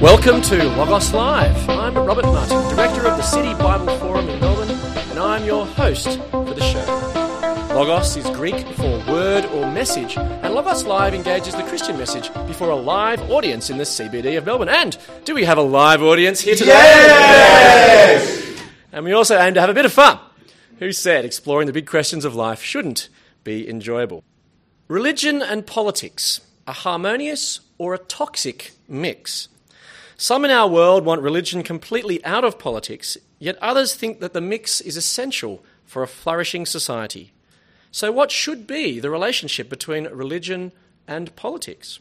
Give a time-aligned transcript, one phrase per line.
[0.00, 1.68] Welcome to Logos Live.
[1.68, 6.18] I'm Robert Martin, Director of the City Bible Forum in Melbourne, and I'm your host
[6.30, 7.74] for the show.
[7.74, 12.70] Logos is Greek for word or message, and Logos Live engages the Christian message before
[12.70, 14.70] a live audience in the CBD of Melbourne.
[14.70, 16.70] And do we have a live audience here today?
[16.70, 18.58] Yes!
[18.92, 20.18] And we also aim to have a bit of fun.
[20.78, 23.10] Who said exploring the big questions of life shouldn't
[23.44, 24.24] be enjoyable?
[24.88, 29.48] Religion and politics, a harmonious or a toxic mix?
[30.22, 34.42] Some in our world want religion completely out of politics, yet others think that the
[34.42, 37.32] mix is essential for a flourishing society.
[37.90, 40.72] So, what should be the relationship between religion
[41.08, 42.00] and politics?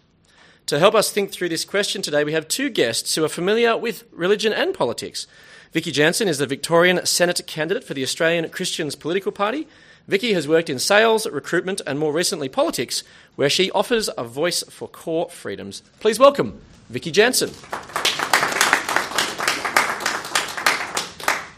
[0.65, 3.77] To help us think through this question today, we have two guests who are familiar
[3.77, 5.25] with religion and politics.
[5.71, 9.65] Vicky Jansen is the Victorian Senate candidate for the Australian Christians Political Party.
[10.09, 13.01] Vicky has worked in sales, recruitment, and more recently politics,
[13.37, 15.83] where she offers a voice for core freedoms.
[16.01, 17.51] Please welcome Vicky Jansen.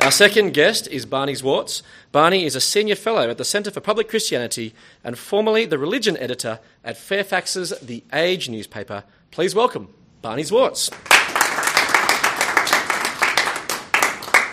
[0.01, 1.83] Our second guest is Barney Zwartz.
[2.11, 4.73] Barney is a senior fellow at the Centre for Public Christianity
[5.05, 9.05] and formerly the religion editor at Fairfax's The Age newspaper.
[9.29, 10.91] Please welcome Barney Zwartz.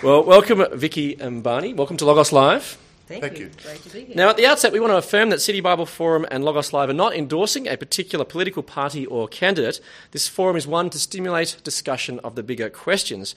[0.01, 1.73] Well, welcome, Vicky and Barney.
[1.73, 2.77] Welcome to Logos Live.
[3.09, 3.45] Thank, Thank you.
[3.45, 3.51] you.
[3.63, 4.15] Great to be here.
[4.15, 6.91] Now, at the outset, we want to affirm that City Bible Forum and Logos Live
[6.91, 9.81] are not endorsing a particular political party or candidate.
[10.11, 13.33] This forum is one to stimulate discussion of the bigger questions.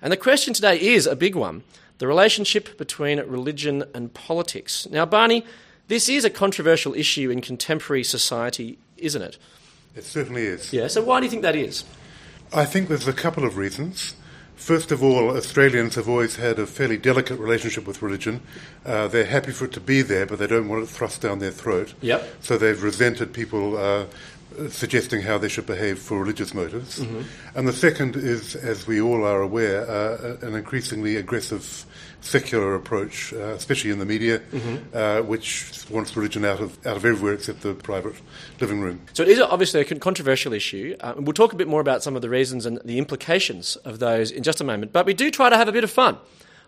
[0.00, 1.64] And the question today is a big one
[1.98, 4.86] the relationship between religion and politics.
[4.92, 5.44] Now, Barney,
[5.88, 9.38] this is a controversial issue in contemporary society, isn't it?
[9.96, 10.72] It certainly is.
[10.72, 11.84] Yeah, so why do you think that is?
[12.52, 14.14] I think there's a couple of reasons.
[14.56, 18.40] First of all, Australians have always had a fairly delicate relationship with religion.
[18.86, 21.38] Uh, they're happy for it to be there, but they don't want it thrust down
[21.38, 21.92] their throat.
[22.00, 22.26] Yep.
[22.40, 24.06] So they've resented people uh,
[24.70, 26.98] suggesting how they should behave for religious motives.
[27.54, 31.86] And the second is, as we all are aware, uh, an increasingly aggressive
[32.20, 34.42] secular approach, uh, especially in the media,
[34.92, 38.14] uh, which wants religion out of out of everywhere except the private
[38.60, 39.00] living room.
[39.12, 40.96] So it is obviously a controversial issue.
[41.00, 43.76] Uh, and we'll talk a bit more about some of the reasons and the implications
[43.76, 44.92] of those in just a moment.
[44.92, 46.18] But we do try to have a bit of fun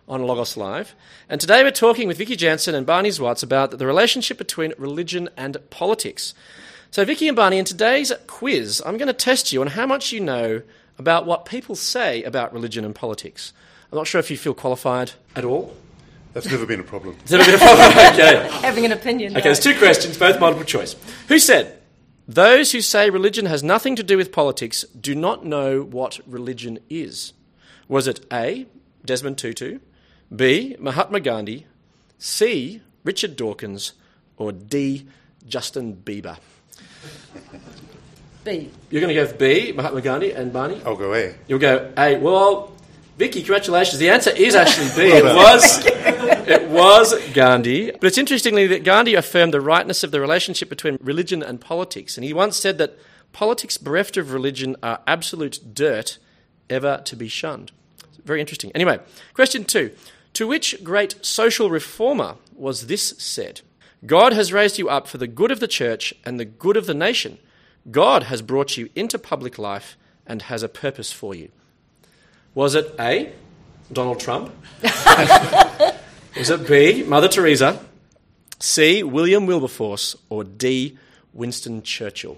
[0.07, 0.95] on Logos Live.
[1.29, 5.29] And today we're talking with Vicky Jansen and Barney Zwartz about the relationship between religion
[5.37, 6.33] and politics.
[6.91, 10.11] So, Vicky and Barney, in today's quiz, I'm going to test you on how much
[10.11, 10.63] you know
[10.97, 13.53] about what people say about religion and politics.
[13.91, 15.75] I'm not sure if you feel qualified at all.
[16.33, 17.15] That's never been a problem.
[17.25, 17.61] Is that a bit of
[18.59, 18.67] okay?
[18.67, 19.33] Having an opinion.
[19.33, 20.95] Okay, there's two questions, both multiple choice.
[21.27, 21.79] Who said,
[22.27, 26.79] Those who say religion has nothing to do with politics do not know what religion
[26.89, 27.33] is?
[27.87, 28.65] Was it A,
[29.05, 29.77] Desmond Tutu,
[30.35, 31.67] B, Mahatma Gandhi,
[32.17, 33.93] C, Richard Dawkins,
[34.37, 35.07] or D,
[35.47, 36.37] Justin Bieber?
[38.43, 38.69] B.
[38.89, 40.81] You're going to go with B, Mahatma Gandhi, and Barney?
[40.85, 41.35] I'll go A.
[41.47, 42.17] You'll go A.
[42.17, 42.73] Well,
[43.17, 43.99] Vicky, congratulations.
[43.99, 45.11] The answer is actually B.
[45.11, 47.91] It was it was Gandhi.
[47.91, 52.17] But it's interestingly that Gandhi affirmed the rightness of the relationship between religion and politics,
[52.17, 52.97] and he once said that
[53.33, 56.17] politics bereft of religion are absolute dirt,
[56.69, 57.71] ever to be shunned.
[58.23, 58.71] Very interesting.
[58.73, 58.99] Anyway,
[59.33, 59.91] question two:
[60.33, 63.61] To which great social reformer was this said?
[64.05, 66.85] God has raised you up for the good of the church and the good of
[66.85, 67.37] the nation.
[67.91, 71.49] God has brought you into public life and has a purpose for you.
[72.53, 73.33] Was it A,
[73.91, 74.51] Donald Trump?
[76.37, 77.83] Was it B, Mother Teresa?
[78.59, 80.15] C, William Wilberforce?
[80.29, 80.97] Or D,
[81.33, 82.37] Winston Churchill?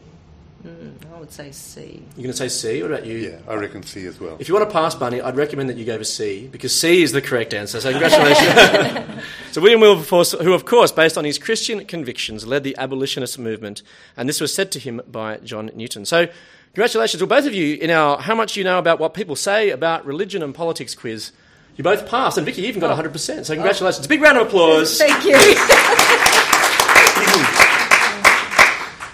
[0.66, 2.04] Mm, I would say C.
[2.16, 2.82] You're going to say C?
[2.82, 3.18] What about you?
[3.18, 4.38] Yeah, I reckon C as well.
[4.40, 7.02] If you want to pass, Barney, I'd recommend that you go for C because C
[7.02, 7.82] is the correct answer.
[7.82, 9.24] So congratulations.
[9.52, 13.82] so William Wilberforce, who of course, based on his Christian convictions, led the abolitionist movement,
[14.16, 16.06] and this was said to him by John Newton.
[16.06, 16.28] So
[16.74, 19.72] congratulations to both of you in our How Much You Know About What People Say
[19.72, 21.32] About Religion and Politics quiz.
[21.78, 23.18] You both passed, and Vicky, even got 100%.
[23.18, 23.56] So oh.
[23.56, 24.06] congratulations.
[24.06, 24.98] Big round of applause.
[24.98, 26.28] Thank you.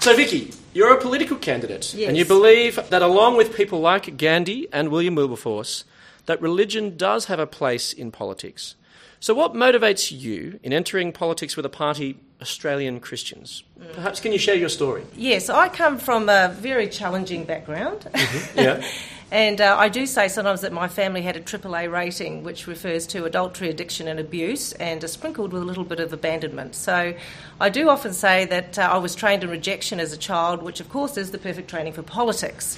[0.07, 2.07] So, Vicky, you're a political candidate, Yes.
[2.07, 5.83] and you believe that along with people like Gandhi and William Wilberforce,
[6.27, 8.75] that religion does have a place in politics.
[9.19, 13.63] So, what motivates you in entering politics with a party, Australian Christians?
[13.93, 15.03] Perhaps can you share your story?
[15.15, 18.07] yes, I come from a very challenging background.
[18.55, 18.85] Yeah.
[19.29, 23.05] And uh, I do say sometimes that my family had a AAA rating, which refers
[23.07, 26.75] to adultery, addiction, and abuse, and is sprinkled with a little bit of abandonment.
[26.75, 27.13] So
[27.59, 30.79] I do often say that uh, I was trained in rejection as a child, which
[30.79, 32.77] of course is the perfect training for politics.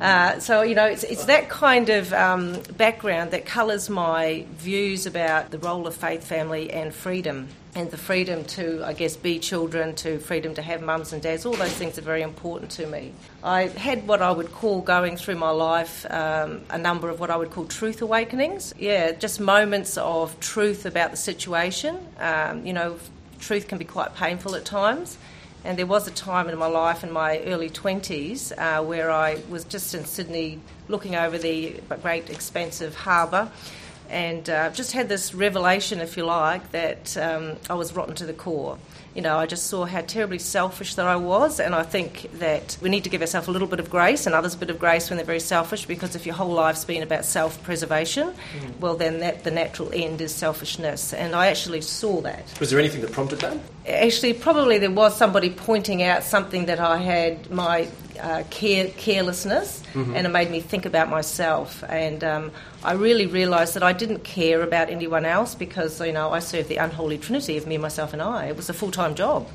[0.00, 5.06] Uh, so, you know, it's, it's that kind of um, background that colours my views
[5.06, 7.48] about the role of faith, family, and freedom.
[7.74, 11.46] and the freedom to, I guess, be children, to freedom to have mums and dads,
[11.46, 13.12] all those things are very important to me.
[13.44, 17.30] I had what I would call going through my life um, a number of what
[17.30, 18.74] I would call truth awakenings.
[18.78, 21.98] Yeah, just moments of truth about the situation.
[22.18, 22.98] Um, you know,
[23.38, 25.16] truth can be quite painful at times.
[25.62, 29.42] And there was a time in my life in my early 20s uh, where I
[29.50, 30.58] was just in Sydney
[30.88, 33.50] looking over the great expansive harbour
[34.10, 38.26] and uh, just had this revelation, if you like, that um, I was rotten to
[38.26, 38.76] the core.
[39.14, 42.76] You know, I just saw how terribly selfish that I was, and I think that
[42.80, 44.78] we need to give ourselves a little bit of grace and others a bit of
[44.78, 48.78] grace when they're very selfish, because if your whole life's been about self-preservation, mm.
[48.78, 52.44] well, then that the natural end is selfishness, and I actually saw that.
[52.60, 53.58] Was there anything that prompted that?
[53.88, 57.88] Actually, probably there was somebody pointing out something that I had my
[58.22, 60.14] uh, care, carelessness, mm-hmm.
[60.14, 61.82] and it made me think about myself.
[61.88, 62.52] And um,
[62.82, 66.68] I really realised that I didn't care about anyone else because you know I served
[66.68, 68.46] the unholy trinity of me, myself, and I.
[68.46, 69.48] It was a full time job,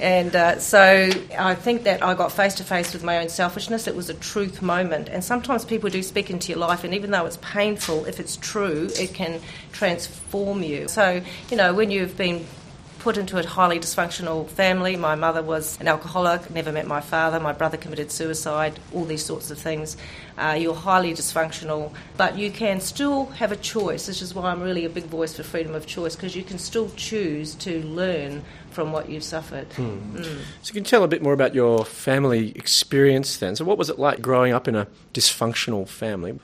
[0.00, 3.86] and uh, so I think that I got face to face with my own selfishness.
[3.86, 7.10] It was a truth moment, and sometimes people do speak into your life, and even
[7.10, 9.40] though it's painful, if it's true, it can
[9.72, 10.88] transform you.
[10.88, 12.46] So you know when you've been
[13.02, 14.94] put into a highly dysfunctional family.
[14.94, 19.24] My mother was an alcoholic, never met my father, my brother committed suicide, all these
[19.24, 19.96] sorts of things.
[20.38, 24.06] Uh, you're highly dysfunctional, but you can still have a choice.
[24.06, 26.58] This is why I'm really a big voice for freedom of choice, because you can
[26.58, 29.70] still choose to learn from what you've suffered.
[29.72, 30.16] Hmm.
[30.16, 30.40] Mm.
[30.62, 33.56] So, you can tell a bit more about your family experience then.
[33.56, 36.38] So, what was it like growing up in a dysfunctional family?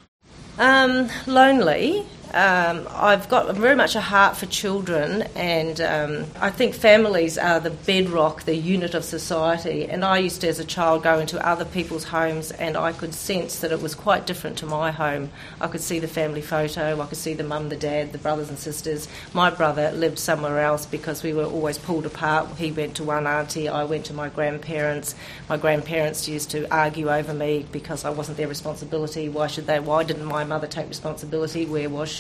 [0.59, 2.05] Um, lonely.
[2.35, 7.59] Um, I've got very much a heart for children, and um, I think families are
[7.59, 9.87] the bedrock, the unit of society.
[9.87, 13.15] And I used to, as a child, go into other people's homes, and I could
[13.15, 15.31] sense that it was quite different to my home.
[15.59, 18.51] I could see the family photo, I could see the mum, the dad, the brothers
[18.51, 19.09] and sisters.
[19.33, 22.59] My brother lived somewhere else because we were always pulled apart.
[22.59, 25.15] He went to one auntie, I went to my grandparents.
[25.49, 29.31] My grandparents used to argue over me because I wasn't their responsibility.
[29.31, 29.81] Why should they?
[29.81, 31.65] Why didn't my mother take responsibility?
[31.65, 32.18] Where was she?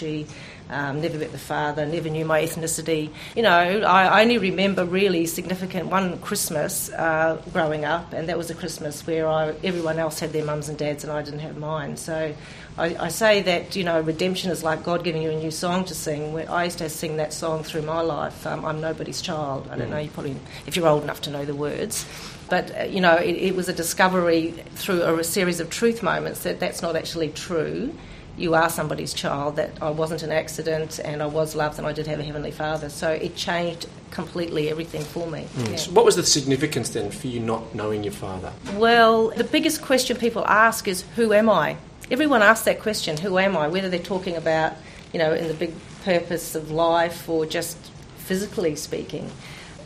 [0.70, 3.10] Um, never met the father, never knew my ethnicity.
[3.34, 8.36] You know, I, I only remember really significant one Christmas uh, growing up, and that
[8.36, 11.40] was a Christmas where I, everyone else had their mums and dads and I didn't
[11.40, 11.96] have mine.
[11.96, 12.34] So
[12.78, 15.84] I, I, say that, you know, redemption is like God giving you a new song
[15.86, 16.38] to sing.
[16.48, 18.46] I used to sing that song through my life.
[18.46, 19.68] Um, I'm nobody's child.
[19.70, 19.92] I don't mm.
[19.92, 20.36] know, you probably,
[20.66, 22.06] if you're old enough to know the words.
[22.48, 26.44] But, uh, you know, it, it was a discovery through a series of truth moments
[26.44, 27.94] that that's not actually true
[28.38, 31.92] you are somebody's child, that I wasn't an accident and I was loved and I
[31.92, 32.88] did have a Heavenly Father.
[32.88, 35.46] So it changed completely everything for me.
[35.54, 35.70] Mm.
[35.70, 35.76] Yeah.
[35.76, 38.52] So what was the significance then for you not knowing your father?
[38.74, 41.76] Well, the biggest question people ask is, Who am I?
[42.10, 43.68] Everyone asks that question, Who am I?
[43.68, 44.74] Whether they're talking about,
[45.12, 45.74] you know, in the big
[46.04, 47.76] purpose of life or just
[48.16, 49.30] physically speaking.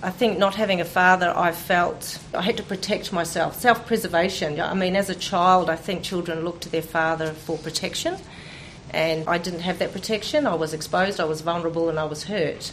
[0.05, 3.61] I think not having a father, I felt I had to protect myself.
[3.61, 4.61] Self preservation.
[4.61, 8.19] I mean, as a child, I think children look to their father for protection
[8.93, 10.47] and I didn't have that protection.
[10.47, 12.73] I was exposed, I was vulnerable, and I was hurt.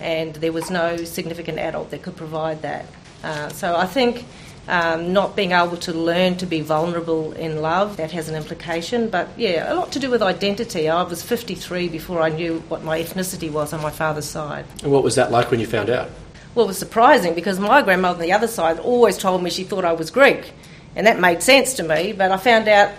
[0.00, 2.86] And there was no significant adult that could provide that.
[3.22, 4.24] Uh, so I think
[4.68, 9.08] um, not being able to learn to be vulnerable in love, that has an implication.
[9.08, 10.88] But yeah, a lot to do with identity.
[10.88, 14.64] I was 53 before I knew what my ethnicity was on my father's side.
[14.82, 16.10] And what was that like when you found out?
[16.54, 19.64] Well, it was surprising because my grandmother on the other side always told me she
[19.64, 20.52] thought I was Greek.
[20.94, 22.92] And that made sense to me, but I found out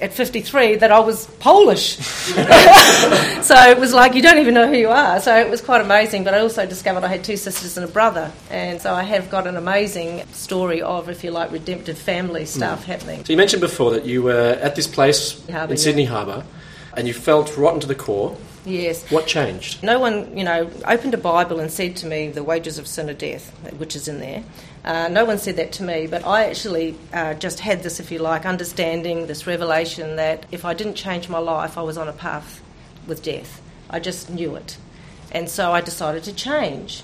[0.00, 1.96] at 53 that I was Polish.
[1.96, 5.20] so it was like, you don't even know who you are.
[5.20, 6.24] So it was quite amazing.
[6.24, 8.32] But I also discovered I had two sisters and a brother.
[8.50, 12.82] And so I have got an amazing story of, if you like, redemptive family stuff
[12.82, 12.86] mm.
[12.86, 13.24] happening.
[13.24, 16.10] So you mentioned before that you were at this place Harbour, in Sydney yeah.
[16.10, 16.44] Harbour
[16.96, 18.36] and you felt rotten to the core.
[18.64, 19.10] Yes.
[19.10, 19.82] What changed?
[19.82, 23.08] No one, you know, opened a Bible and said to me, the wages of sin
[23.08, 24.44] are death, which is in there.
[24.84, 28.10] Uh, no one said that to me, but I actually uh, just had this, if
[28.10, 32.08] you like, understanding, this revelation that if I didn't change my life, I was on
[32.08, 32.62] a path
[33.06, 33.60] with death.
[33.88, 34.76] I just knew it.
[35.32, 37.02] And so I decided to change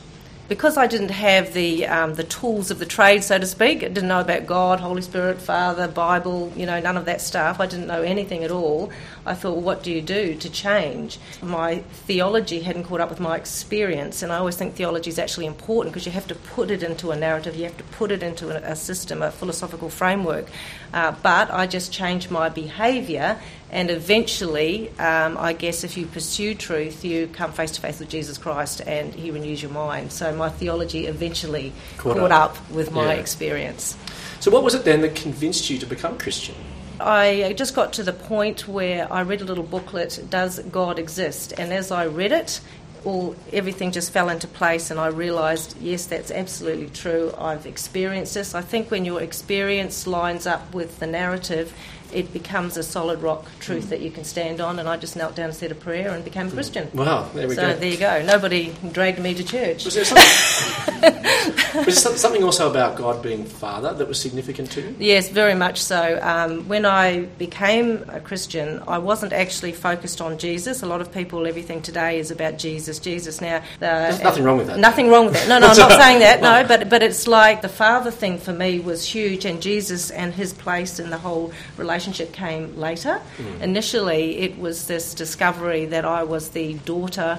[0.49, 3.89] because I didn't have the um, the tools of the trade, so to speak, I
[3.89, 7.61] didn't know about God, Holy Spirit, Father, Bible, you know, none of that stuff.
[7.61, 8.93] I didn't know anything at all.
[9.26, 11.18] I thought, well, what do you do to change?
[11.42, 15.47] My theology hadn't caught up with my experience, and I always think theology is actually
[15.47, 18.23] important because you have to put it into a narrative, you have to put it
[18.23, 20.47] into a, system, a philosophical framework.
[20.95, 23.38] Uh, but I just changed my behaviour
[23.71, 28.09] and eventually, um, I guess if you pursue truth, you come face to face with
[28.09, 30.12] Jesus Christ and He renews your mind.
[30.12, 32.52] So my theology eventually caught, caught up.
[32.52, 32.71] up.
[32.71, 33.21] with my yeah.
[33.21, 33.97] experience.
[34.38, 36.54] So, what was it then that convinced you to become Christian?
[36.99, 41.53] I just got to the point where I read a little booklet, Does God Exist?
[41.59, 42.61] And as I read it,
[43.05, 47.33] all everything just fell into place, and I realised, yes, that's absolutely true.
[47.38, 48.55] I've experienced this.
[48.55, 51.73] I think when your experience lines up with the narrative,
[52.13, 54.79] it becomes a solid rock truth that you can stand on.
[54.79, 56.89] And I just knelt down and said a prayer and became a Christian.
[56.95, 57.77] Wow, there we so go.
[57.77, 58.23] there you go.
[58.25, 59.85] Nobody dragged me to church.
[59.85, 61.15] Was there something,
[61.85, 64.97] was there something also about God being Father that was significant to you?
[64.99, 66.19] Yes, very much so.
[66.23, 70.83] Um, when I became a Christian, I wasn't actually focused on Jesus.
[70.83, 72.99] A lot of people, everything today is about Jesus.
[72.99, 73.63] Jesus now.
[73.81, 74.79] There's nothing wrong with that.
[74.79, 75.49] Nothing wrong with that.
[75.49, 76.41] No, no, I'm not saying that.
[76.41, 80.33] No, but but it's like the Father thing for me was huge, and Jesus and
[80.33, 81.96] His place in the whole relationship
[82.33, 83.21] came later.
[83.38, 83.61] Mm.
[83.62, 87.38] Initially, it was this discovery that I was the daughter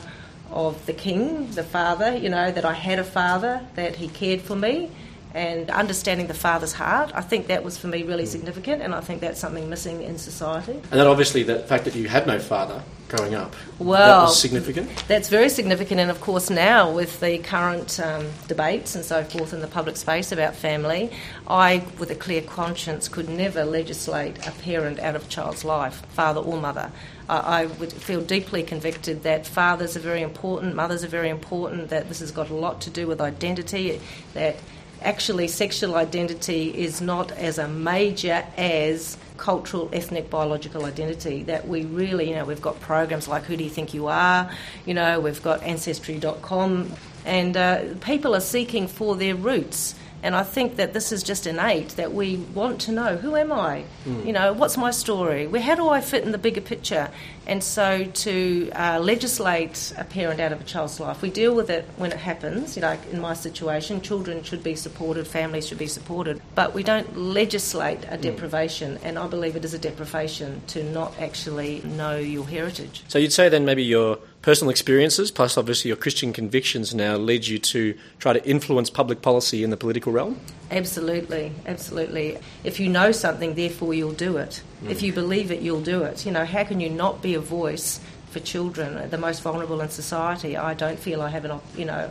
[0.51, 2.15] of the King, the Father.
[2.15, 4.89] You know that I had a Father, that He cared for me
[5.33, 7.11] and understanding the father's heart.
[7.13, 10.17] I think that was for me really significant, and I think that's something missing in
[10.17, 10.71] society.
[10.71, 14.89] And then obviously the fact that you had no father growing up, that was significant.
[15.07, 19.53] That's very significant, and of course, now with the current um, debates and so forth
[19.53, 21.11] in the public space about family,
[21.47, 26.05] I, with a clear conscience, could never legislate a parent out of a child's life,
[26.09, 26.91] father or mother.
[27.29, 31.89] I, I would feel deeply convicted that fathers are very important, mothers are very important,
[31.89, 34.01] that this has got a lot to do with identity,
[34.33, 34.57] that
[35.01, 41.43] actually sexual identity is not as a major as cultural, ethnic, biological identity.
[41.43, 44.51] That we really, you know, we've got programs like Who Do You Think You Are?
[44.85, 46.91] You know, we've got Ancestry.com,
[47.25, 49.95] and uh, people are seeking for their roots.
[50.23, 53.51] And I think that this is just innate that we want to know who am
[53.51, 53.83] I?
[54.25, 55.47] You know, what's my story?
[55.47, 57.09] Where, how do I fit in the bigger picture?
[57.45, 61.69] And so to uh, legislate a parent out of a child's life, we deal with
[61.69, 62.75] it when it happens.
[62.75, 66.83] You know, in my situation, children should be supported, families should be supported, but we
[66.83, 68.97] don't legislate a deprivation.
[69.03, 73.03] And I believe it is a deprivation to not actually know your heritage.
[73.07, 77.45] So you'd say then maybe your personal experiences, plus obviously your Christian convictions now, lead
[77.45, 80.39] you to try to influence public policy in the political realm?
[80.71, 82.37] Absolutely, absolutely.
[82.63, 84.63] If you know something, therefore you'll do it.
[84.79, 84.89] Hmm.
[84.89, 86.25] If you believe it, you'll do it.
[86.25, 87.99] You know, how can you not be a voice
[88.31, 90.55] for children, the most vulnerable in society?
[90.55, 92.09] I don't feel I have an, op- you know,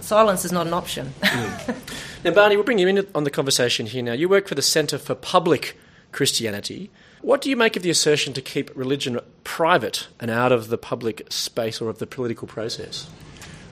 [0.00, 1.12] silence is not an option.
[1.22, 1.72] Hmm.
[2.24, 4.14] Now, Barney, we'll bring you in on the conversation here now.
[4.14, 5.76] You work for the Centre for Public
[6.12, 6.90] Christianity.
[7.20, 10.78] What do you make of the assertion to keep religion private and out of the
[10.78, 13.08] public space or of the political process?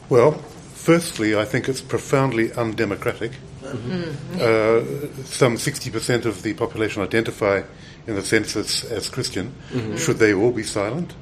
[0.09, 3.33] Well, firstly, I think it's profoundly undemocratic.
[3.65, 4.83] Uh,
[5.25, 7.63] some 60% of the population identify
[8.07, 9.53] in the census as Christian.
[9.97, 11.15] Should they all be silent?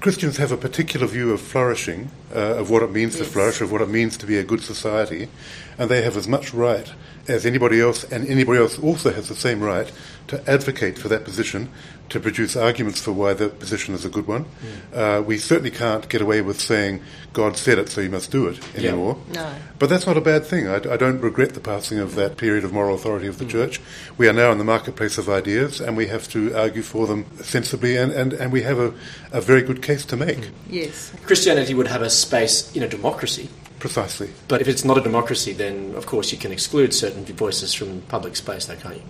[0.00, 3.72] Christians have a particular view of flourishing, uh, of what it means to flourish, of
[3.72, 5.28] what it means to be a good society,
[5.76, 6.92] and they have as much right
[7.26, 9.90] as anybody else, and anybody else also has the same right
[10.28, 11.70] to advocate for that position,
[12.10, 14.46] to produce arguments for why that position is a good one.
[14.94, 18.46] Uh, we certainly can't get away with saying, God said it, so you must do
[18.46, 18.90] it Yeah.
[18.90, 19.18] anymore.
[19.34, 19.50] No.
[19.78, 20.66] But that's not a bad thing.
[20.68, 23.80] I, I don't regret the passing of that period of moral authority of the church.
[24.16, 27.26] We are now in the marketplace of ideas, and we have to argue for them
[27.42, 28.94] sensibly, and, and, and we have a,
[29.32, 30.50] a very good case to make.
[30.70, 31.12] yes.
[31.26, 34.30] Christianity would have a space in a democracy, Precisely.
[34.48, 38.00] but if it's not a democracy, then of course you can exclude certain voices from
[38.08, 39.02] public space, though, can't you?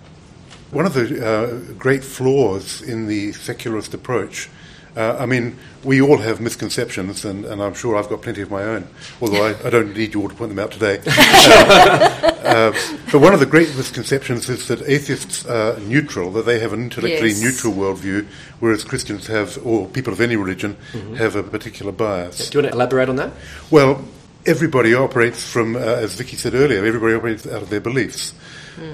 [0.71, 4.49] One of the uh, great flaws in the secularist approach,
[4.95, 8.51] uh, I mean, we all have misconceptions, and, and I'm sure I've got plenty of
[8.51, 8.87] my own,
[9.21, 11.01] although I, I don't need you all to point them out today.
[12.39, 12.71] Uh,
[13.11, 16.81] but one of the great misconceptions is that atheists are neutral, that they have an
[16.81, 17.43] intellectually Yes.
[17.43, 18.25] neutral worldview,
[18.59, 20.75] whereas Christians have, or people of any religion,
[21.17, 22.49] have a particular bias.
[22.49, 23.33] Do you want to elaborate on that?
[23.69, 24.03] Well,
[24.45, 28.33] everybody operates from, uh, as Vicky said earlier, everybody operates out of their beliefs.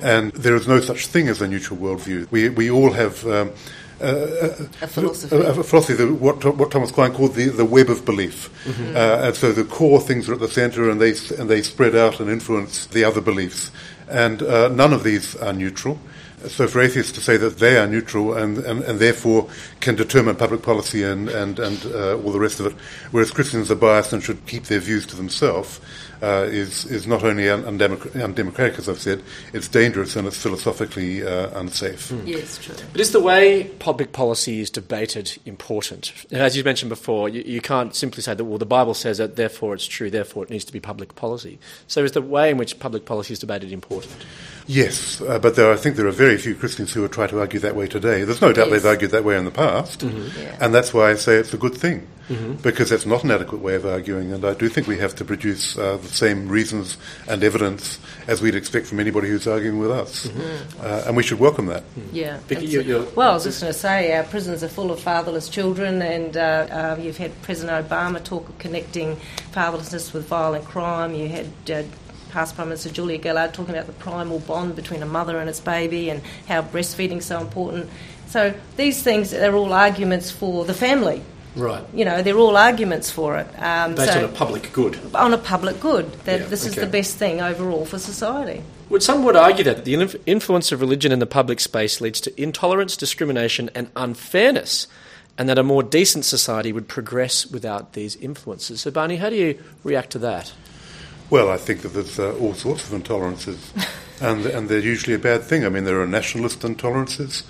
[0.01, 2.31] And there is no such thing as a neutral worldview.
[2.31, 3.51] We, we all have um,
[4.01, 5.35] A philosophy.
[5.35, 8.49] a, a philosophy, the, what, what Thomas Klein called the, the web of belief.
[8.95, 11.95] Uh, and so the core things are at the centre and they, and they spread
[11.95, 13.71] out and influence the other beliefs.
[14.09, 15.99] And uh, none of these are neutral.
[16.47, 19.49] So for atheists to say that they are neutral and, and, and therefore
[19.79, 22.73] can determine public policy and, and, and uh, all the rest of it,
[23.11, 25.79] whereas Christians are biased and should keep their views to themselves,
[26.21, 29.21] uh, is, is not only un- undemocratic, undemocratic, as I've said,
[29.53, 32.11] it's dangerous and it's philosophically uh, unsafe.
[32.25, 32.75] Yes, true.
[32.91, 36.13] But is the way public policy is debated important?
[36.31, 39.19] And as you mentioned before, you, you can't simply say that, well, the Bible says
[39.19, 41.59] it, therefore it's true, therefore it needs to be public policy.
[41.87, 44.13] So is the way in which public policy is debated important?
[44.67, 47.39] Yes, uh, but there, I think there are very few Christians who would try to
[47.39, 48.23] argue that way today.
[48.23, 48.81] There's no doubt Yes.
[48.81, 50.57] they've argued that way in the past, Yeah.
[50.59, 52.07] and that's why I say it's a good thing,
[52.61, 55.25] because that's not an adequate way of arguing, and I do think we have to
[55.25, 59.91] produce uh, the same reasons and evidence as we'd expect from anybody who's arguing with
[59.91, 60.27] us,
[60.81, 61.83] uh, and we should welcome that.
[62.11, 62.37] Yeah.
[62.47, 64.91] Vicky, you- so- you're- well, I was just going to say, our prisons are full
[64.91, 69.17] of fatherless children, and uh, um, you've had President Obama talk of connecting
[69.53, 71.13] fatherlessness with violent crime.
[71.13, 71.83] You had uh,
[72.31, 75.59] past Prime Minister Julia Gillard talking about the primal bond between a mother and its
[75.59, 77.89] baby, and how breastfeeding's so important.
[78.27, 81.21] So these things are all arguments for the family.
[81.55, 81.83] Right.
[81.93, 83.47] You know, they're all arguments for it.
[83.57, 84.99] Um, Based so- on a public good.
[85.15, 88.61] on a public good, that Yeah, this is the best thing overall for society.
[88.89, 92.41] Would some would argue that the influence of religion in the public space leads to
[92.41, 94.87] intolerance, discrimination, and unfairness,
[95.37, 98.81] and that a more decent society would progress without these influences.
[98.81, 100.53] So, Barney, how do you react to that?
[101.31, 103.57] Well, I think that there's uh, all sorts of intolerances,
[104.21, 105.65] and and they're usually a bad thing.
[105.65, 107.43] I mean, there are nationalist intolerances,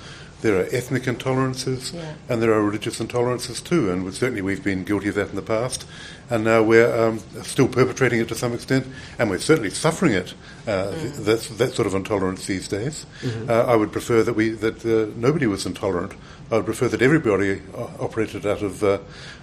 [0.45, 2.13] there are ethnic intolerances, Yeah.
[2.29, 3.89] and there are religious intolerances too.
[3.89, 5.85] And certainly, we've been guilty of that in the past,
[6.29, 8.85] and now we're um, still perpetrating it to some extent,
[9.17, 10.35] and we're certainly suffering it.
[10.67, 10.91] Uh,
[11.25, 13.05] that that sort of intolerance these days.
[13.47, 16.13] Uh, I would prefer that we that uh, nobody was intolerant.
[16.51, 18.99] I would prefer that everybody uh, operated out of uh,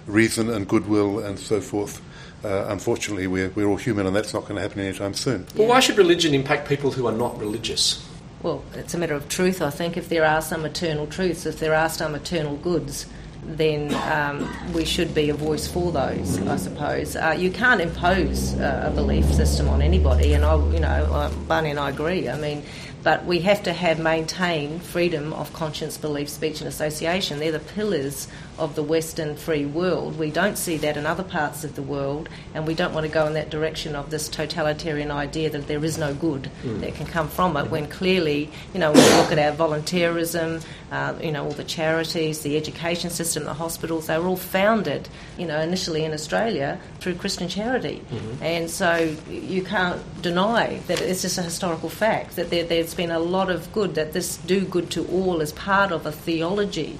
[0.07, 2.01] reason and goodwill and so forth.
[2.45, 5.45] Uh, unfortunately, we're, we're all human, and that's not going to happen anytime soon.
[5.55, 8.05] Well, why should religion impact people who are not religious?
[8.43, 9.95] Well, it's a matter of truth, I think.
[9.95, 13.05] If there are some eternal truths, if there are some eternal goods,
[13.41, 17.15] then um, we should be a voice for those, I suppose.
[17.15, 21.33] Uh, you can't impose uh, a belief system on anybody, and I, you know, uh,
[21.47, 22.27] Barney and I agree.
[22.27, 22.63] I mean,
[23.03, 27.39] but we have to have maintain freedom of conscience, belief, speech, and association.
[27.39, 30.17] They're the pillars of the Western free world.
[30.17, 33.11] We don't see that in other parts of the world, and we don't want to
[33.11, 36.79] go in that direction of this totalitarian idea that there is no good hmm.
[36.81, 37.69] that can come from it.
[37.69, 37.91] When mm-hmm.
[37.91, 42.41] clearly, you know, when we look at our volunteerism, uh, you know, all the charities,
[42.41, 47.15] the education system, the hospitals, they were all founded, you know, initially in Australia through
[47.15, 48.43] Christian charity, mm-hmm.
[48.43, 53.11] and so you can't deny that it's just a historical fact that there, there's been
[53.11, 56.97] a lot of good that this do good to all is part of a theology.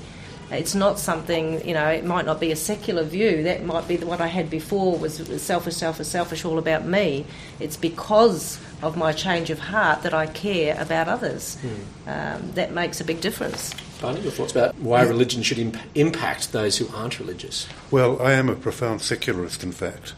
[0.51, 3.43] It's not something, you know, it might not be a secular view.
[3.43, 7.25] That might be what I had before was selfish, selfish, selfish, all about me.
[7.59, 11.57] It's because of my change of heart that I care about others.
[12.05, 13.73] Um, that makes a big difference.
[14.03, 17.67] Barney, your thoughts about why religion should imp- impact those who aren't religious?
[17.89, 20.13] Well, I am a profound secularist, in fact,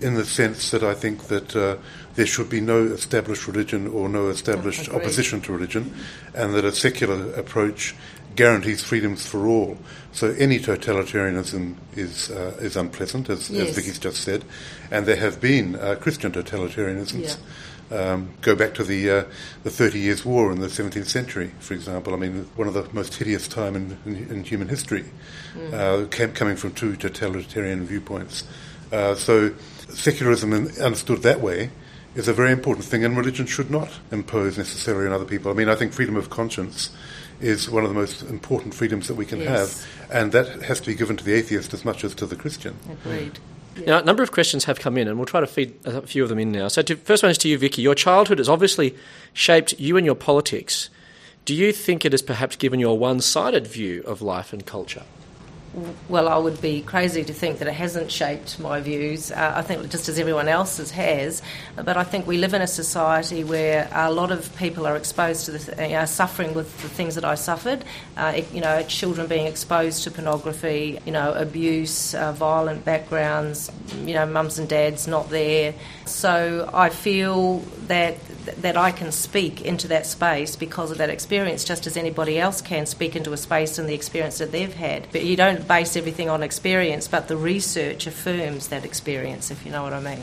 [0.00, 1.76] in the sense that I think that uh,
[2.14, 4.96] there should be no established religion or no established Agreed.
[5.02, 5.94] opposition to religion,
[6.34, 7.94] and that a secular approach
[8.36, 9.76] guarantees freedoms for all.
[10.12, 13.68] So any totalitarianism is uh, is unpleasant, as, Yes.
[13.68, 14.46] as Vicky's just said,
[14.90, 17.36] and there have been uh, Christian totalitarianisms.
[17.90, 19.24] Um, go back to the uh,
[19.62, 22.14] the Thirty Years' War in the 17th century, for example.
[22.14, 25.04] I mean, one of the most hideous time in, in, in human history,
[25.72, 28.42] uh, came, coming from two totalitarian viewpoints.
[28.90, 29.52] Uh, so,
[29.88, 31.70] secularism, understood that way,
[32.16, 35.50] is a very important thing, and religion should not impose necessarily on other people.
[35.52, 36.90] I mean, I think freedom of conscience
[37.40, 39.84] is one of the most important freedoms that we can Yes.
[39.84, 42.34] have, and that has to be given to the atheist as much as to the
[42.36, 42.74] Christian.
[42.90, 43.38] Agreed.
[43.84, 46.22] Now, a number of questions have come in, and we'll try to feed a few
[46.22, 46.68] of them in now.
[46.68, 47.82] So, to, first one is to you, Vicky.
[47.82, 48.94] Your childhood has obviously
[49.32, 50.88] shaped you and your politics.
[51.44, 54.64] Do you think it has perhaps given you a one sided view of life and
[54.64, 55.04] culture?
[56.08, 59.30] Well, I would be crazy to think that it hasn't shaped my views.
[59.30, 61.42] Uh, I think just as everyone else's has,
[61.74, 65.44] but I think we live in a society where a lot of people are exposed
[65.46, 67.84] to suffering with the things that I suffered.
[68.16, 73.70] Uh, you know, children being exposed to pornography, you know, abuse, uh, violent backgrounds,
[74.04, 75.74] you know, mums and dads not there.
[76.06, 78.16] So I feel that
[78.62, 82.60] that I can speak into that space because of that experience, just as anybody else
[82.60, 85.08] can speak into a space and the experience that they've had.
[85.12, 89.72] But you don't base everything on experience, but the research affirms that experience, if you
[89.72, 90.20] know what I mean.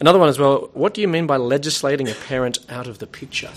[0.00, 0.70] Another one as well.
[0.74, 3.50] What do you mean by legislating a parent out of the picture?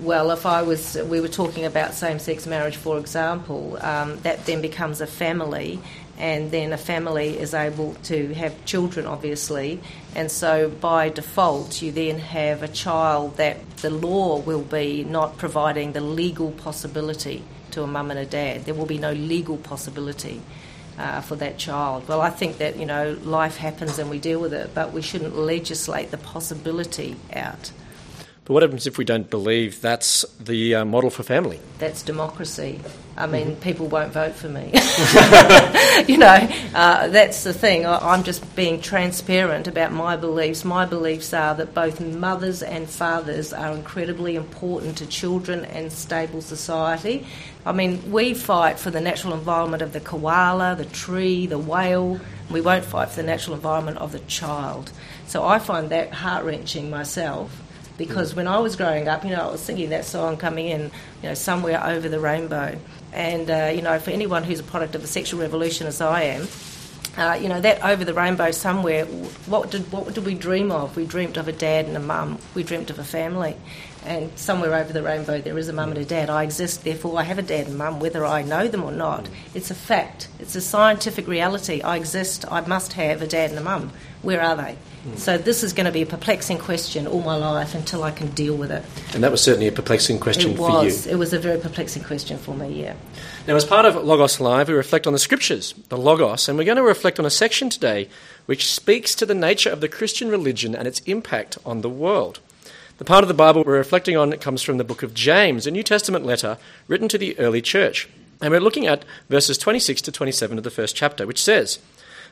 [0.00, 4.62] Well, if I was, we were talking about same-sex marriage, for example, um, that then
[4.62, 5.80] becomes a family,
[6.18, 9.80] and then a family is able to have children, obviously,
[10.14, 15.38] and so by default, you then have a child that the law will be not
[15.38, 18.64] providing the legal possibility to a mum and a dad.
[18.64, 20.42] There will be no legal possibility.
[20.98, 22.08] Uh, for that child.
[22.08, 25.00] Well, I think that you know life happens and we deal with it, but we
[25.00, 27.70] shouldn't legislate the possibility out.
[28.48, 31.60] But what happens if we don't believe that's the uh, model for family?
[31.76, 32.80] That's democracy.
[33.14, 33.60] I mean, mm-hmm.
[33.60, 34.72] people won't vote for me.
[36.08, 37.84] you know, uh, that's the thing.
[37.84, 40.64] I, am just being transparent about my beliefs.
[40.64, 46.40] My beliefs are that both mothers and fathers are incredibly important to children and stable
[46.40, 47.26] society.
[47.66, 52.18] I mean, we fight for the natural environment of the koala, the tree, the whale.
[52.50, 54.90] We won't fight for the natural environment of the child.
[55.26, 57.62] So I find that heart wrenching myself
[57.98, 60.90] because when I was growing up, you know, I was singing that song coming in,
[61.22, 62.78] you know, somewhere over the rainbow.
[63.12, 66.22] And, uh, you know, for anyone who's a product of the sexual revolution as I
[66.22, 66.48] am,
[67.16, 70.96] uh, you know, that over the rainbow somewhere, what did, what did we dream of?
[70.96, 72.38] We dreamt of a dad and a mum.
[72.54, 73.56] We dreamt of a family.
[74.04, 76.30] And somewhere over the rainbow there is a mum and a dad.
[76.30, 79.28] I exist, therefore I have a dad and mum, whether I know them or not.
[79.54, 80.28] It's a fact.
[80.38, 81.80] It's a scientific reality.
[81.82, 83.90] I exist, I must have a dad and a mum.
[84.22, 84.76] Where are they?
[85.16, 88.28] So this is going to be a perplexing question all my life until I can
[88.30, 88.84] deal with it.
[89.14, 91.02] And that was certainly a perplexing question it was.
[91.02, 91.14] for you.
[91.14, 92.94] It was a very perplexing question for me, yeah.
[93.46, 96.64] Now, as part of Logos Live, we reflect on the scriptures, the Logos, and we're
[96.64, 98.08] going to reflect on a section today
[98.46, 102.40] which speaks to the nature of the Christian religion and its impact on the world.
[102.98, 105.70] The part of the Bible we're reflecting on comes from the book of James, a
[105.70, 106.58] New Testament letter
[106.88, 108.08] written to the early church.
[108.40, 111.78] And we're looking at verses 26 to 27 of the first chapter, which says,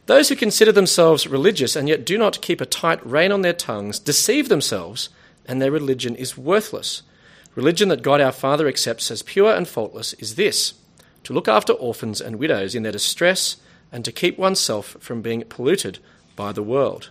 [0.06, 3.52] those who consider themselves religious and yet do not keep a tight rein on their
[3.52, 5.08] tongues deceive themselves,
[5.44, 7.02] and their religion is worthless.
[7.54, 10.74] Religion that God our Father accepts as pure and faultless is this
[11.24, 13.56] to look after orphans and widows in their distress
[13.90, 15.98] and to keep oneself from being polluted
[16.36, 17.10] by the world.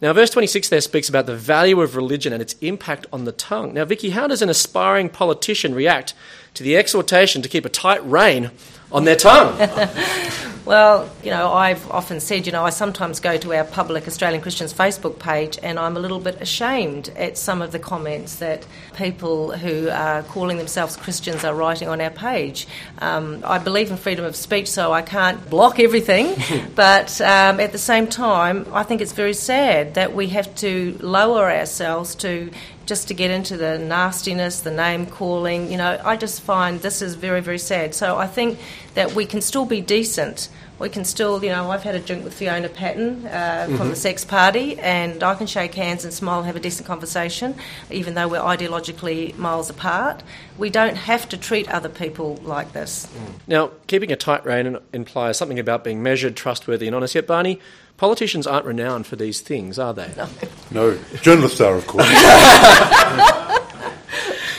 [0.00, 3.32] Now, verse 26 there speaks about the value of religion and its impact on the
[3.32, 3.72] tongue.
[3.74, 6.12] Now, Vicky, how does an aspiring politician react
[6.54, 8.50] to the exhortation to keep a tight rein
[8.92, 9.58] on their tongue?
[10.64, 14.40] Well, you know, I've often said, you know, I sometimes go to our public Australian
[14.40, 18.64] Christians Facebook page and I'm a little bit ashamed at some of the comments that
[18.96, 22.68] people who are calling themselves Christians are writing on our page.
[23.00, 26.36] Um, I believe in freedom of speech, so I can't block everything,
[26.76, 30.96] but um, at the same time, I think it's very sad that we have to
[31.00, 32.52] lower ourselves to
[32.86, 35.70] just to get into the nastiness, the name calling.
[35.70, 37.94] You know, I just find this is very, very sad.
[37.94, 38.58] So I think
[38.94, 40.48] that we can still be decent.
[40.78, 43.76] We can still, you know, I've had a drink with Fiona Patten uh, mm-hmm.
[43.76, 46.86] from the Sex Party, and I can shake hands and smile and have a decent
[46.88, 47.54] conversation,
[47.90, 50.22] even though we're ideologically miles apart.
[50.58, 53.06] We don't have to treat other people like this.
[53.06, 53.34] Mm.
[53.46, 57.14] Now, keeping a tight rein implies something about being measured, trustworthy, and honest.
[57.14, 57.60] Yet, Barney,
[58.02, 60.12] Politicians aren't renowned for these things, are they?
[60.16, 60.28] No.
[60.72, 60.98] no.
[61.20, 62.08] Journalists are, of course.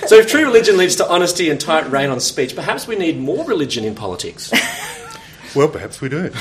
[0.07, 3.19] so, if true religion leads to honesty and tight rein on speech, perhaps we need
[3.19, 4.51] more religion in politics.
[5.55, 6.31] well, perhaps we do.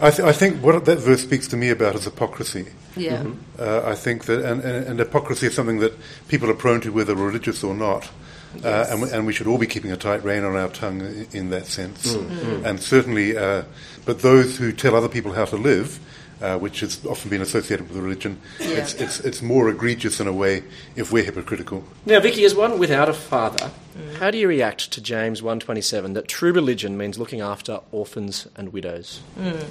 [0.00, 2.66] I, th- I, think what that verse speaks to me about is hypocrisy.
[2.96, 3.22] Yeah.
[3.22, 3.40] Mm-hmm.
[3.58, 5.94] Uh, I think that, and, and, and, hypocrisy is something that
[6.28, 8.10] people are prone to, whether religious or not.
[8.56, 8.64] Yes.
[8.64, 11.00] Uh, and, we, and, we, should all be keeping a tight rein on our tongue
[11.00, 12.14] in, in that sense.
[12.14, 12.66] Mm-hmm.
[12.66, 13.64] And certainly, uh,
[14.04, 15.98] but those who tell other people how to live,
[16.40, 18.68] uh, which has often been associated with religion, yeah.
[18.68, 20.62] it's, it's, it's more egregious in a way
[20.96, 21.84] if we're hypocritical.
[22.06, 24.16] Now, Vicky, as one without a father, Mm.
[24.16, 28.72] How do you react to James 127 that true religion means looking after orphans and
[28.72, 29.20] widows?
[29.38, 29.66] Mm.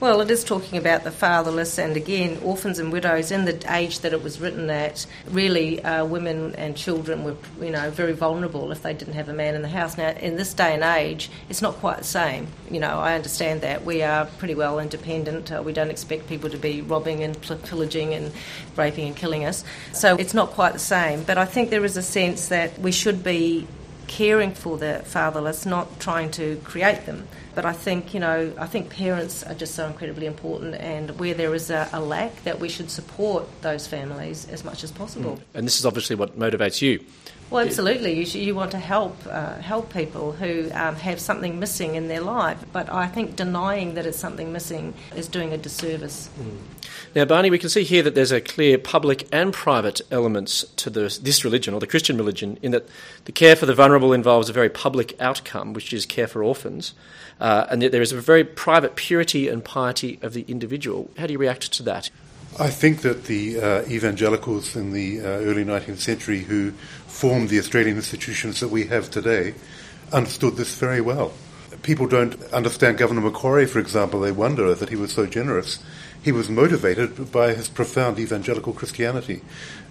[0.00, 4.00] Well, it is talking about the fatherless, and again, orphans and widows in the age
[4.00, 5.06] that it was written at.
[5.28, 9.32] Really, uh, women and children were, you know, very vulnerable if they didn't have a
[9.32, 9.96] man in the house.
[9.96, 12.48] Now, in this day and age, it's not quite the same.
[12.70, 15.52] You know, I understand that we are pretty well independent.
[15.52, 18.32] Uh, we don't expect people to be robbing and pillaging and
[18.76, 19.64] raping and killing us.
[19.92, 21.22] So it's not quite the same.
[21.22, 23.67] But I think there is a sense that we should be
[24.08, 27.28] caring for the fatherless, not trying to create them.
[27.58, 31.34] But I think, you know, I think parents are just so incredibly important, and where
[31.34, 35.32] there is a, a lack, that we should support those families as much as possible.
[35.32, 35.42] Mm.
[35.54, 37.04] And this is obviously what motivates you.
[37.50, 38.12] Well, absolutely.
[38.22, 42.20] You, you want to help uh, help people who um, have something missing in their
[42.20, 46.28] life, but I think denying that it's something missing is doing a disservice.
[46.38, 46.58] Mm.
[47.14, 50.90] Now, Barney, we can see here that there's a clear public and private elements to
[50.90, 52.86] this, this religion, or the Christian religion, in that
[53.24, 56.92] the care for the vulnerable involves a very public outcome, which is care for orphans,
[57.40, 61.10] uh, and that there is a very private purity and piety of the individual.
[61.18, 62.10] How do you react to that?
[62.58, 66.72] I think that the uh, evangelicals in the uh, early 19th century who
[67.06, 69.54] formed the Australian institutions that we have today
[70.12, 71.32] understood this very well.
[71.82, 74.20] People don't understand Governor Macquarie, for example.
[74.20, 75.78] They wonder that he was so generous.
[76.22, 79.42] He was motivated by his profound evangelical Christianity.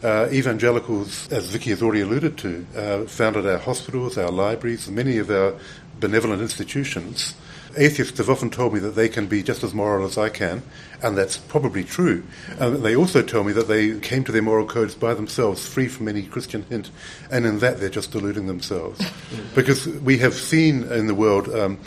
[0.03, 5.17] Uh, evangelicals, as Vicky has already alluded to, uh, founded our hospitals, our libraries, many
[5.17, 5.55] of our
[5.99, 7.33] benevolent institutions
[7.75, 10.63] Atheists have often told me that they can be just as moral as I can,
[11.03, 12.23] and that's probably true.
[12.59, 15.87] Um, they also tell me that they came to their moral codes by themselves, free
[15.87, 16.89] from any Christian hint,
[17.31, 18.99] and in that they're just deluding themselves.
[19.55, 21.77] because we have seen in the world um,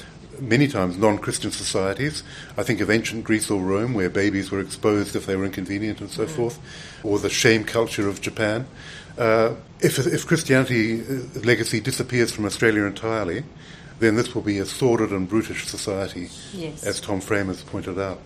[0.40, 2.22] many times non-Christian societies.
[2.56, 6.00] I think of ancient Greece or Rome, where babies were exposed if they were inconvenient
[6.00, 6.58] and so forth,
[7.02, 8.66] or the shame culture of Japan.
[9.18, 13.44] Uh, if, if Christianity uh, legacy disappears from Australia entirely,
[14.00, 16.82] then this will be a sordid and brutish society, Yes.
[16.82, 18.18] as Tom Frame has pointed out.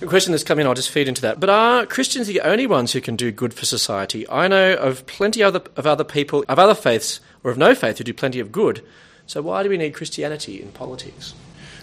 [0.00, 1.40] A question that's come in, I'll just feed into that.
[1.40, 4.28] But are Christians the only ones who can do good for society?
[4.28, 7.98] I know of plenty other, of other people, of other faiths, or of no faith,
[7.98, 8.84] who do plenty of good.
[9.26, 11.34] So why do we need Christianity in politics?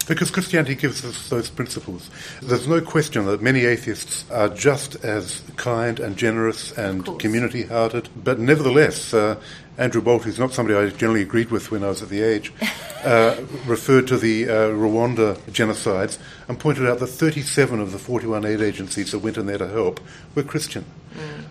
[0.08, 2.10] Because Christianity gives us those principles.
[2.41, 8.10] There's no question that many atheists are just as kind and generous and community hearted,
[8.15, 9.36] but nevertheless, uh,
[9.79, 12.51] Andrew Bolt, who's not somebody I generally agreed with when I was at The Age,
[13.03, 16.17] uh, referred to the uh, Rwanda genocides
[16.49, 19.69] and pointed out that 37 of the 41 aid agencies that went in there to
[19.69, 20.01] help
[20.35, 20.83] were Christian.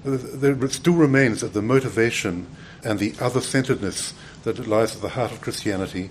[0.07, 2.47] Uh, There still remains that the motivation
[2.85, 4.13] and the other centeredness
[4.45, 6.11] that lies at the heart of Christianity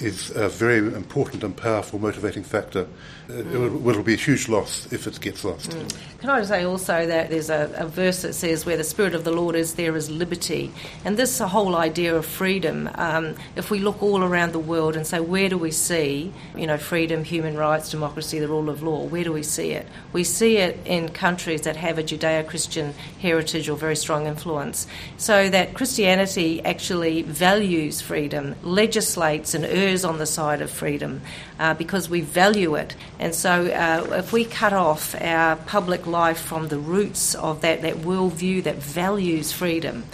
[0.00, 2.86] is a very important and powerful motivating factor.
[3.30, 5.76] Uh, it will, be a huge loss if it gets lost.
[6.20, 9.24] Can I say also that there's a, a verse that says, Where the Spirit of
[9.24, 10.72] the Lord is, there is liberty.
[11.04, 15.06] And this whole idea of freedom, um, if we look all around the world and
[15.06, 19.04] say, Where do we see, you know, freedom, human rights, democracy, the rule of law?
[19.04, 19.86] Where do we see it?
[20.14, 24.86] We see it in countries that have a Judeo Christian heritage or very strong influence.
[25.18, 31.20] So that Christianity actually values freedom, legislates and errs on the side of freedom
[31.58, 32.94] uh, because we value it.
[33.18, 37.82] And so uh, if we cut off our public life from the roots of that,
[37.82, 40.04] that worldview that values freedom,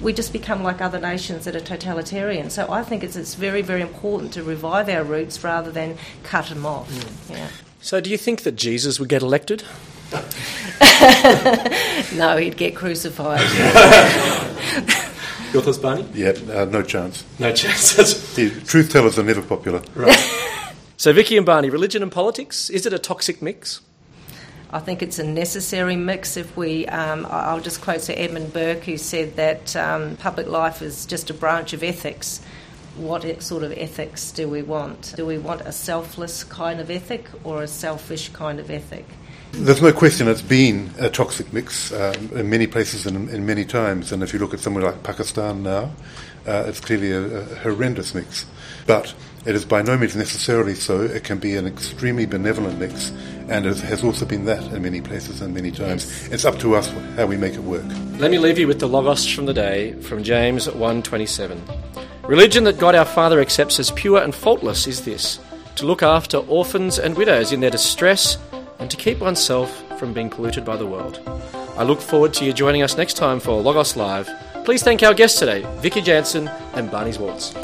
[0.00, 2.50] we just become like other nations that are totalitarian.
[2.50, 6.46] So I think it's, it's very, very important to revive our roots rather than cut
[6.46, 6.90] them off.
[7.28, 7.48] Yeah.
[7.80, 9.64] So do you think that Jesus would get elected?
[12.14, 13.40] No, he'd get crucified.
[15.52, 16.06] Your thoughts, Barney?
[16.14, 17.24] Yeah, uh, no chance.
[17.38, 18.20] No chances.
[18.36, 19.82] The truth tellers are never popular.
[19.94, 20.16] Right.
[20.96, 23.80] so Vicky and Barney, religion and politics, is it a toxic mix?
[24.72, 26.36] I think it's a necessary mix.
[26.36, 30.46] If we, um, I- I'll just quote Sir Edmund Burke, who said that um, public
[30.46, 32.40] life is just a branch of ethics.
[32.96, 35.14] What sort of ethics do we want?
[35.16, 39.06] Do we want a selfless kind of ethic or a selfish kind of ethic?
[39.52, 43.64] There's no question it's been a toxic mix um, in many places and in many
[43.64, 44.12] times.
[44.12, 45.90] And if you look at somewhere like Pakistan now,
[46.46, 48.46] uh, it's clearly a, a horrendous mix.
[48.86, 49.12] But
[49.44, 51.02] it is by no means necessarily so.
[51.02, 53.10] It can be an extremely benevolent mix,
[53.48, 56.28] and it has also been that in many places and many times.
[56.28, 57.84] It's up to us how we make it work.
[58.18, 61.60] Let me leave you with the logos from the day from James 1:27.
[62.26, 65.40] Religion that God our Father accepts as pure and faultless is this:
[65.76, 68.36] to look after orphans and widows in their distress
[68.80, 71.20] and to keep oneself from being polluted by the world.
[71.76, 74.28] I look forward to you joining us next time for Logos Live.
[74.64, 77.54] Please thank our guests today, Vicky Jansen and Barney Zwartz.